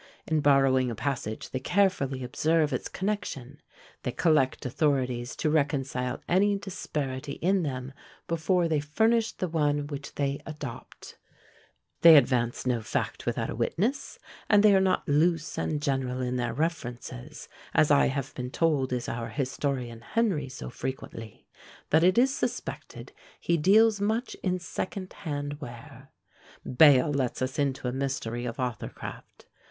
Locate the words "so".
20.49-20.71